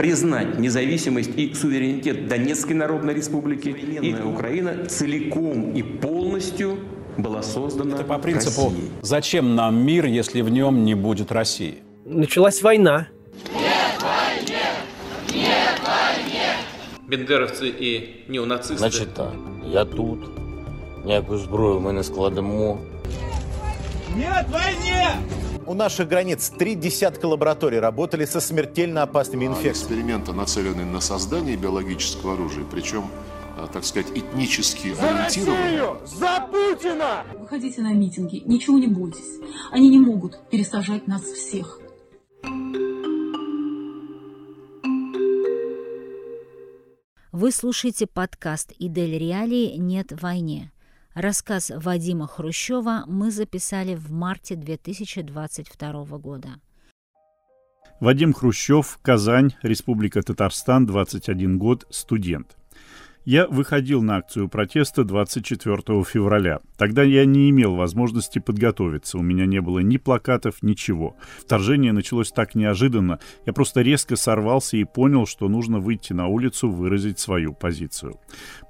[0.00, 3.68] признать независимость и суверенитет Донецкой Народной Республики.
[3.68, 6.78] И Украина целиком и полностью
[7.16, 8.90] была создана Это по принципу Россией.
[9.02, 13.08] «Зачем нам мир, если в нем не будет России?» Началась война.
[17.08, 18.76] бендеровці і неонацисти.
[18.76, 19.32] Значить так,
[19.72, 20.18] я тут,
[21.04, 22.78] ніяку зброю ми не складемо.
[25.71, 29.71] У наших границ три десятка лабораторий работали со смертельно опасными инфекциями.
[29.71, 33.05] Эксперименты нацелены на создание биологического оружия, причем,
[33.57, 35.95] а, так сказать, этнически ориентированные.
[37.39, 39.39] Выходите на митинги, ничего не бойтесь.
[39.71, 41.79] Они не могут пересажать нас всех.
[47.31, 49.77] Вы слушаете подкаст «Идель Реалии.
[49.77, 50.73] Нет войне».
[51.13, 56.49] Рассказ Вадима Хрущева мы записали в марте 2022 года.
[57.99, 62.55] Вадим Хрущев, Казань, Республика Татарстан, 21 год, студент.
[63.23, 66.59] Я выходил на акцию протеста 24 февраля.
[66.75, 69.19] Тогда я не имел возможности подготовиться.
[69.19, 71.15] У меня не было ни плакатов, ничего.
[71.37, 73.19] Вторжение началось так неожиданно.
[73.45, 78.19] Я просто резко сорвался и понял, что нужно выйти на улицу, выразить свою позицию.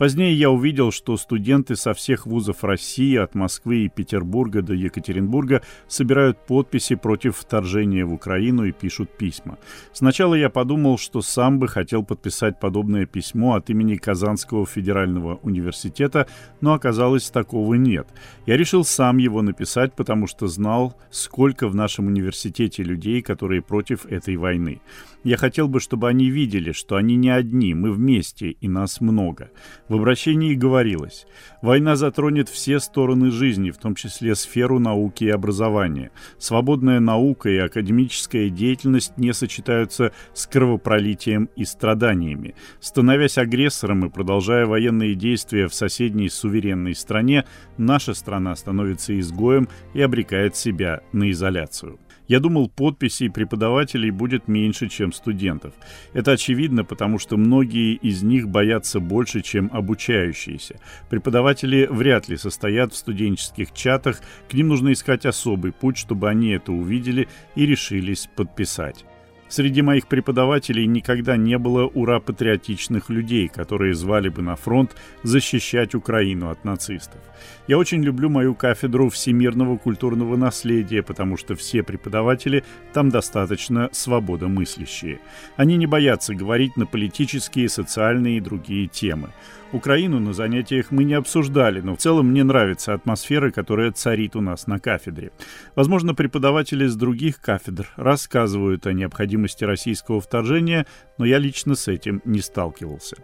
[0.00, 5.62] Позднее я увидел, что студенты со всех вузов России, от Москвы и Петербурга до Екатеринбурга,
[5.86, 9.58] собирают подписи против вторжения в Украину и пишут письма.
[9.92, 16.26] Сначала я подумал, что сам бы хотел подписать подобное письмо от имени Казанского федерального университета,
[16.60, 18.08] но оказалось, такого нет.
[18.46, 24.06] Я решил сам его написать, потому что знал, сколько в нашем университете людей, которые против
[24.06, 24.80] этой войны.
[25.22, 29.50] Я хотел бы, чтобы они видели, что они не одни, мы вместе, и нас много.
[29.88, 31.26] В обращении говорилось,
[31.60, 36.10] война затронет все стороны жизни, в том числе сферу науки и образования.
[36.38, 42.54] Свободная наука и академическая деятельность не сочетаются с кровопролитием и страданиями.
[42.80, 47.46] Становясь агрессором и продолжая военные действия в соседней суверенной стране,
[47.78, 51.98] наша страна становится изгоем и обрекает себя на изоляцию.
[52.28, 55.74] Я думал, подписей преподавателей будет меньше, чем студентов.
[56.12, 60.78] Это очевидно, потому что многие из них боятся больше, чем обучающиеся.
[61.08, 66.50] Преподаватели вряд ли состоят в студенческих чатах, к ним нужно искать особый путь, чтобы они
[66.50, 67.26] это увидели
[67.56, 69.04] и решились подписать.
[69.50, 74.94] Среди моих преподавателей никогда не было ура-патриотичных людей, которые звали бы на фронт
[75.24, 77.20] защищать Украину от нацистов.
[77.66, 82.62] Я очень люблю мою кафедру всемирного культурного наследия, потому что все преподаватели
[82.92, 85.18] там достаточно свободомыслящие.
[85.56, 89.30] Они не боятся говорить на политические, социальные и другие темы.
[89.72, 94.40] Украину на занятиях мы не обсуждали, но в целом мне нравится атмосфера, которая царит у
[94.40, 95.30] нас на кафедре.
[95.76, 100.86] Возможно, преподаватели с других кафедр рассказывают о необходимости российского вторжения,
[101.18, 103.16] но я лично с этим не сталкивался.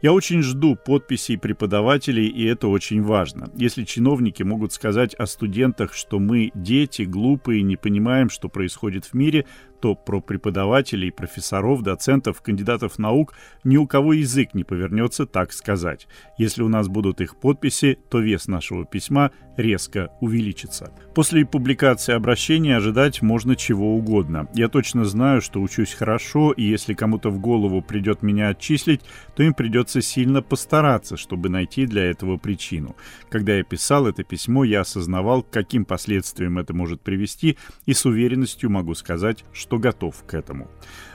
[0.00, 3.50] Я очень жду подписей преподавателей, и это очень важно.
[3.54, 9.12] Если чиновники могут сказать о студентах, что мы дети, глупые, не понимаем, что происходит в
[9.12, 9.44] мире,
[9.80, 16.06] то про преподавателей, профессоров, доцентов, кандидатов наук ни у кого язык не повернется так сказать.
[16.38, 20.92] Если у нас будут их подписи, то вес нашего письма резко увеличится.
[21.14, 24.48] После публикации обращения ожидать можно чего угодно.
[24.54, 29.02] Я точно знаю, что учусь хорошо, и если кому-то в голову придет меня отчислить,
[29.36, 32.96] то им придется сильно постараться, чтобы найти для этого причину.
[33.28, 38.70] Когда я писал это письмо, я осознавал, каким последствиям это может привести, и с уверенностью
[38.70, 40.68] могу сказать, что готов к этому.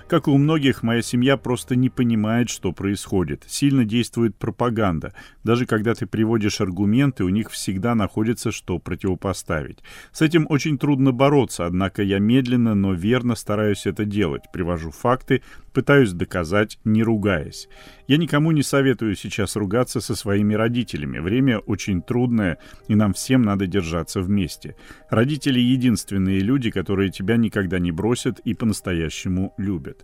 [0.08, 3.44] Как и у многих, моя семья просто не понимает, что происходит.
[3.48, 5.16] Сильно действует пропаганда.
[5.44, 9.80] Даже когда ты приводишь аргументы, у них всегда находится, что противопоставить.
[10.12, 14.44] С этим очень трудно бороться, однако я медленно, но верно стараюсь это делать.
[14.54, 15.42] Привожу факты,
[15.74, 17.68] пытаюсь доказать, не ругаясь.
[18.08, 21.18] Я никому не советую сейчас ругаться со своими родителями.
[21.18, 24.76] Время очень трудное, и нам всем надо держаться вместе.
[25.10, 29.95] Родители— единственные люди, которые тебя никогда не бросят и по-настоящему любят.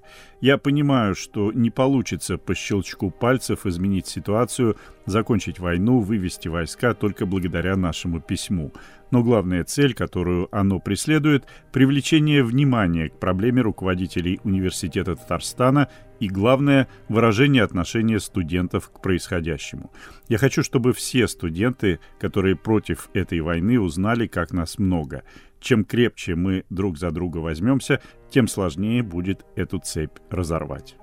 [0.42, 7.25] Я понимаю, что не получится по щелчку пальцев изменить ситуацию, закончить войну, вывести войска только
[7.25, 8.71] благодаря нашему письму.
[9.12, 15.89] Но главная цель, которую оно преследует— привлечение внимания к проблеме руководителей Университета Татарстана
[16.19, 19.92] и, главное, выражение отношения студентов к происходящему.
[20.30, 25.24] Я хочу, чтобы все студенты, которые против этой войны, узнали, как нас много.
[25.59, 30.95] Чем крепче мы друг за друга возьмемся, тем сложнее будет эту цепь разорвать.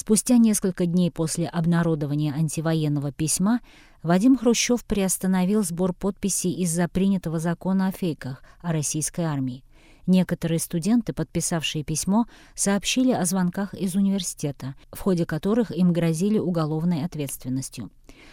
[0.00, 3.60] Спустя несколько дней после обнародования антивоенного письма
[4.02, 9.62] Вадим Хрущев приостановил сбор подписей из-за принятого закона о фейках о российской армии.
[10.06, 12.24] Некоторые студенты, подписавшие письмо,
[12.54, 17.90] сообщили о звонках из университета, в ходе которых им грозили уголовной ответственностью.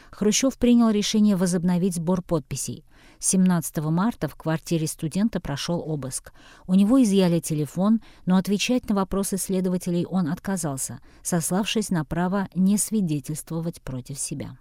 [0.10, 2.86] Хрущев принял решение возобновить сбор подписей.
[3.20, 6.34] 17 марта в квартире студента прошел обыск.
[6.68, 12.78] У него изъяли телефон, но отвечать на вопросы следователей он отказался, сославшись на право не
[12.78, 14.58] свидетельствовать против себя.